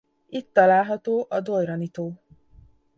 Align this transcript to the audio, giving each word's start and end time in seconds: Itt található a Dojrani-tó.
Itt 0.27 0.53
található 0.53 1.25
a 1.29 1.39
Dojrani-tó. 1.41 2.13